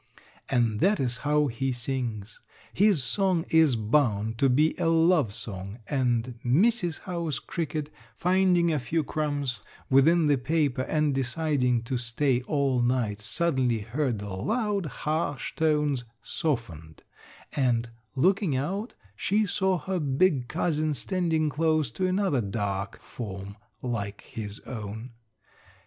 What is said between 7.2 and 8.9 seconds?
Cricket finding a